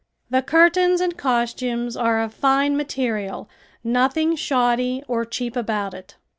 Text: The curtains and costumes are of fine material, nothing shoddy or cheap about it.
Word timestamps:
The 0.31 0.41
curtains 0.41 0.99
and 0.99 1.15
costumes 1.15 1.95
are 1.95 2.21
of 2.23 2.33
fine 2.33 2.75
material, 2.75 3.47
nothing 3.83 4.35
shoddy 4.35 5.03
or 5.07 5.25
cheap 5.25 5.55
about 5.55 5.93
it. 5.93 6.15